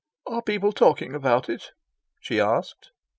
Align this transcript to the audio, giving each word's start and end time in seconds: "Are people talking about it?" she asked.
"Are 0.25 0.41
people 0.41 0.71
talking 0.71 1.13
about 1.13 1.47
it?" 1.47 1.73
she 2.19 2.39
asked. 2.39 2.89